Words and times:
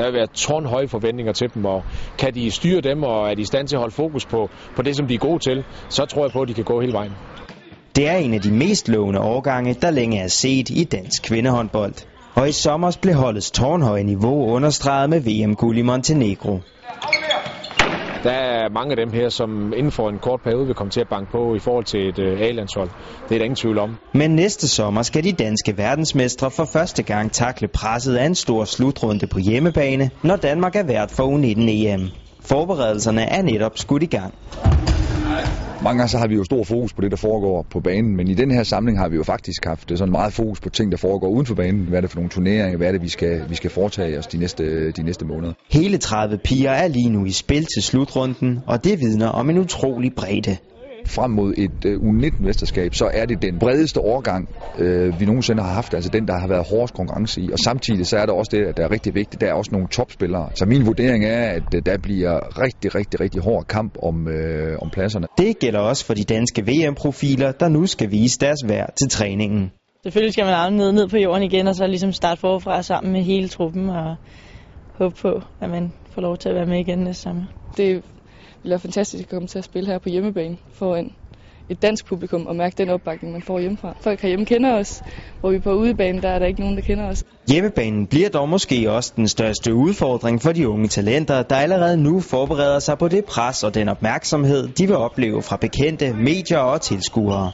Der 0.00 0.06
vil 0.06 0.14
være 0.14 0.26
tårnhøje 0.26 0.88
forventninger 0.88 1.32
til 1.32 1.54
dem, 1.54 1.64
og 1.64 1.84
kan 2.18 2.34
de 2.34 2.50
styre 2.50 2.80
dem, 2.80 3.02
og 3.02 3.30
er 3.30 3.34
de 3.34 3.42
i 3.42 3.44
stand 3.44 3.68
til 3.68 3.76
at 3.76 3.80
holde 3.80 3.94
fokus 3.94 4.26
på, 4.26 4.50
på 4.76 4.82
det, 4.82 4.96
som 4.96 5.06
de 5.06 5.14
er 5.14 5.18
gode 5.18 5.38
til, 5.38 5.64
så 5.88 6.04
tror 6.04 6.24
jeg 6.24 6.32
på, 6.32 6.42
at 6.42 6.48
de 6.48 6.54
kan 6.54 6.64
gå 6.64 6.80
hele 6.80 6.92
vejen. 6.92 7.12
Det 7.96 8.08
er 8.08 8.16
en 8.16 8.34
af 8.34 8.40
de 8.40 8.52
mest 8.52 8.88
lovende 8.88 9.20
årgange, 9.20 9.74
der 9.74 9.90
længe 9.90 10.18
er 10.18 10.28
set 10.28 10.70
i 10.70 10.84
dansk 10.84 11.22
kvindehåndbold. 11.22 11.94
Og 12.34 12.48
i 12.48 12.52
sommer 12.52 12.98
blev 13.02 13.14
holdets 13.14 13.50
tårnhøje 13.50 14.02
niveau 14.02 14.50
understreget 14.54 15.10
med 15.10 15.20
VM-guld 15.20 15.78
i 15.78 15.82
Montenegro. 15.82 16.58
Der 18.22 18.30
er 18.30 18.68
mange 18.68 18.90
af 18.90 18.96
dem 18.96 19.12
her, 19.12 19.28
som 19.28 19.72
inden 19.76 19.92
for 19.92 20.08
en 20.08 20.18
kort 20.18 20.40
periode 20.40 20.66
vil 20.66 20.74
komme 20.74 20.90
til 20.90 21.00
at 21.00 21.08
banke 21.08 21.32
på 21.32 21.54
i 21.54 21.58
forhold 21.58 21.84
til 21.84 22.08
et 22.08 22.18
øh, 22.18 22.40
A-landshold. 22.40 22.90
Det 23.28 23.34
er 23.34 23.38
der 23.38 23.44
ingen 23.44 23.56
tvivl 23.56 23.78
om. 23.78 23.96
Men 24.14 24.30
næste 24.30 24.68
sommer 24.68 25.02
skal 25.02 25.24
de 25.24 25.32
danske 25.32 25.78
verdensmestre 25.78 26.50
for 26.50 26.64
første 26.64 27.02
gang 27.02 27.32
takle 27.32 27.68
presset 27.68 28.16
af 28.16 28.26
en 28.26 28.34
stor 28.34 28.64
slutrunde 28.64 29.26
på 29.26 29.38
hjemmebane, 29.38 30.10
når 30.22 30.36
Danmark 30.36 30.76
er 30.76 30.82
vært 30.82 31.10
for 31.10 31.22
U19-EM. 31.22 32.10
Forberedelserne 32.40 33.22
er 33.22 33.42
netop 33.42 33.78
skudt 33.78 34.02
i 34.02 34.06
gang. 34.06 34.34
Mange 35.82 35.98
gange 35.98 36.08
så 36.08 36.18
har 36.18 36.26
vi 36.26 36.34
jo 36.34 36.44
stor 36.44 36.64
fokus 36.64 36.92
på 36.92 37.00
det, 37.00 37.10
der 37.10 37.16
foregår 37.16 37.66
på 37.70 37.80
banen, 37.80 38.16
men 38.16 38.28
i 38.28 38.34
den 38.34 38.50
her 38.50 38.62
samling 38.62 38.98
har 38.98 39.08
vi 39.08 39.16
jo 39.16 39.22
faktisk 39.22 39.64
haft 39.64 39.90
øh, 39.90 39.98
sådan 39.98 40.12
meget 40.12 40.32
fokus 40.32 40.60
på 40.60 40.68
ting, 40.68 40.92
der 40.92 40.98
foregår 40.98 41.28
uden 41.28 41.46
for 41.46 41.54
banen. 41.54 41.86
Hvad 41.86 41.96
er 41.96 42.00
det 42.00 42.10
for 42.10 42.16
nogle 42.16 42.30
turneringer? 42.30 42.76
Hvad 42.76 42.88
er 42.88 42.92
det, 42.92 43.02
vi 43.02 43.08
skal, 43.08 43.44
vi 43.48 43.54
skal 43.54 43.70
foretage 43.70 44.18
os 44.18 44.26
de 44.26 44.38
næste, 44.38 44.64
øh, 44.64 44.92
de 44.96 45.02
næste 45.02 45.24
måneder? 45.24 45.52
Hele 45.70 45.98
30 45.98 46.38
piger 46.44 46.70
er 46.70 46.88
lige 46.88 47.10
nu 47.10 47.24
i 47.24 47.30
spil 47.30 47.66
til 47.74 47.82
slutrunden, 47.82 48.58
og 48.66 48.84
det 48.84 49.00
vidner 49.00 49.28
om 49.28 49.50
en 49.50 49.58
utrolig 49.58 50.14
bredde 50.14 50.56
frem 51.10 51.30
mod 51.30 51.54
et 51.56 51.84
uh, 51.84 51.92
U19-mesterskab, 52.10 52.94
så 52.94 53.10
er 53.12 53.26
det 53.26 53.42
den 53.42 53.58
bredeste 53.58 54.00
årgang, 54.00 54.48
uh, 54.78 55.20
vi 55.20 55.24
nogensinde 55.24 55.62
har 55.62 55.72
haft, 55.72 55.94
altså 55.94 56.10
den, 56.10 56.28
der 56.28 56.38
har 56.38 56.48
været 56.48 56.66
hårdest 56.70 56.94
konkurrence 56.94 57.40
i. 57.40 57.52
Og 57.52 57.58
samtidig 57.58 58.06
så 58.06 58.16
er 58.16 58.26
der 58.26 58.32
også 58.32 58.50
det, 58.56 58.66
at 58.66 58.76
der 58.76 58.84
er 58.84 58.90
rigtig 58.90 59.14
vigtigt, 59.14 59.40
der 59.40 59.46
er 59.46 59.52
også 59.52 59.70
nogle 59.72 59.88
topspillere. 59.88 60.48
Så 60.54 60.66
min 60.66 60.86
vurdering 60.86 61.24
er, 61.24 61.42
at 61.46 61.74
uh, 61.74 61.80
der 61.86 61.98
bliver 61.98 62.62
rigtig, 62.62 62.94
rigtig, 62.94 63.20
rigtig 63.20 63.42
hård 63.42 63.64
kamp 63.64 63.98
om, 64.02 64.26
uh, 64.26 64.82
om 64.82 64.90
pladserne. 64.90 65.26
Det 65.38 65.58
gælder 65.58 65.80
også 65.80 66.04
for 66.04 66.14
de 66.14 66.24
danske 66.24 66.62
VM-profiler, 66.62 67.52
der 67.52 67.68
nu 67.68 67.86
skal 67.86 68.10
vise 68.10 68.38
deres 68.38 68.60
værd 68.68 68.90
til 69.00 69.10
træningen. 69.10 69.70
Selvfølgelig 70.02 70.32
skal 70.32 70.44
man 70.44 70.54
aldrig 70.54 70.78
ned, 70.78 70.92
ned 70.92 71.08
på 71.08 71.16
jorden 71.16 71.42
igen, 71.42 71.66
og 71.66 71.74
så 71.74 71.86
ligesom 71.86 72.12
starte 72.12 72.40
forfra 72.40 72.82
sammen 72.82 73.12
med 73.12 73.22
hele 73.22 73.48
truppen, 73.48 73.90
og 73.90 74.16
håbe 74.98 75.14
på, 75.22 75.40
at 75.60 75.70
man 75.70 75.92
får 76.12 76.22
lov 76.22 76.36
til 76.36 76.48
at 76.48 76.54
være 76.54 76.66
med 76.66 76.78
igen 76.78 76.98
næste 76.98 77.22
sommer. 77.22 77.44
Det 77.76 78.02
ville 78.62 78.70
være 78.70 78.80
fantastisk 78.80 79.22
at 79.22 79.28
komme 79.28 79.48
til 79.48 79.58
at 79.58 79.64
spille 79.64 79.90
her 79.90 79.98
på 79.98 80.08
hjemmebane 80.08 80.56
foran 80.72 81.14
et 81.70 81.82
dansk 81.82 82.06
publikum 82.06 82.46
og 82.46 82.56
mærke 82.56 82.74
den 82.78 82.88
opbakning, 82.88 83.32
man 83.32 83.42
får 83.42 83.60
hjemmefra. 83.60 83.96
Folk 84.00 84.20
herhjemme 84.20 84.46
kender 84.46 84.74
os, 84.74 85.02
hvor 85.40 85.50
vi 85.50 85.58
på 85.58 85.72
udebane, 85.72 86.22
der 86.22 86.28
er 86.28 86.38
der 86.38 86.46
ikke 86.46 86.60
nogen, 86.60 86.76
der 86.76 86.82
kender 86.82 87.08
os. 87.08 87.24
Hjemmebanen 87.48 88.06
bliver 88.06 88.28
dog 88.28 88.48
måske 88.48 88.90
også 88.90 89.12
den 89.16 89.28
største 89.28 89.74
udfordring 89.74 90.42
for 90.42 90.52
de 90.52 90.68
unge 90.68 90.88
talenter, 90.88 91.42
der 91.42 91.56
allerede 91.56 91.96
nu 91.96 92.20
forbereder 92.20 92.78
sig 92.78 92.98
på 92.98 93.08
det 93.08 93.24
pres 93.24 93.64
og 93.64 93.74
den 93.74 93.88
opmærksomhed, 93.88 94.68
de 94.68 94.86
vil 94.86 94.96
opleve 94.96 95.42
fra 95.42 95.56
bekendte, 95.56 96.14
medier 96.14 96.58
og 96.58 96.80
tilskuere. 96.80 97.50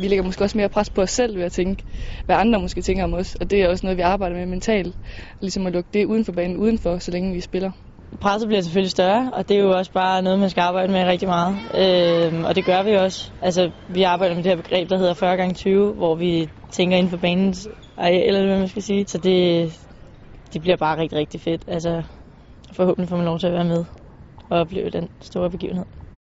Vi 0.00 0.08
lægger 0.08 0.24
måske 0.24 0.44
også 0.44 0.58
mere 0.58 0.68
pres 0.68 0.90
på 0.90 1.02
os 1.02 1.10
selv 1.10 1.36
ved 1.36 1.44
at 1.44 1.52
tænke, 1.52 1.82
hvad 2.26 2.36
andre 2.36 2.60
måske 2.60 2.82
tænker 2.82 3.04
om 3.04 3.14
os, 3.14 3.34
og 3.34 3.50
det 3.50 3.62
er 3.62 3.68
også 3.68 3.86
noget, 3.86 3.96
vi 3.96 4.02
arbejder 4.02 4.36
med 4.36 4.46
mentalt, 4.46 4.96
ligesom 5.40 5.66
at 5.66 5.72
lukke 5.72 5.90
det 5.92 6.04
uden 6.04 6.24
for 6.24 6.32
banen 6.32 6.56
udenfor, 6.56 6.98
så 6.98 7.10
længe 7.10 7.32
vi 7.34 7.40
spiller 7.40 7.70
presset 8.20 8.48
bliver 8.48 8.60
selvfølgelig 8.60 8.90
større, 8.90 9.30
og 9.34 9.48
det 9.48 9.56
er 9.56 9.60
jo 9.60 9.70
også 9.70 9.92
bare 9.92 10.22
noget, 10.22 10.38
man 10.38 10.50
skal 10.50 10.60
arbejde 10.60 10.92
med 10.92 11.04
rigtig 11.04 11.28
meget. 11.28 11.56
Øh, 11.74 12.44
og 12.44 12.56
det 12.56 12.64
gør 12.64 12.82
vi 12.82 12.94
også. 12.94 13.32
Altså, 13.42 13.70
vi 13.88 14.02
arbejder 14.02 14.34
med 14.34 14.42
det 14.42 14.50
her 14.52 14.62
begreb, 14.62 14.90
der 14.90 14.98
hedder 14.98 15.14
40 15.14 15.36
gange 15.36 15.54
20 15.54 15.92
hvor 15.92 16.14
vi 16.14 16.48
tænker 16.70 16.96
inden 16.96 17.10
for 17.10 17.16
banens 17.18 17.68
areal, 17.96 18.26
eller 18.26 18.46
hvad 18.46 18.58
man 18.58 18.68
skal 18.68 18.82
sige. 18.82 19.06
Så 19.06 19.18
det, 19.18 19.72
det 20.52 20.62
bliver 20.62 20.76
bare 20.76 20.98
rigtig, 20.98 21.18
rigtig 21.18 21.40
fedt. 21.40 21.64
Altså, 21.66 22.02
forhåbentlig 22.72 23.08
får 23.08 23.16
man 23.16 23.26
lov 23.26 23.38
til 23.38 23.46
at 23.46 23.52
være 23.52 23.64
med 23.64 23.84
og 24.50 24.60
opleve 24.60 24.90
den 24.90 25.08
store 25.20 25.50
begivenhed. 25.50 25.97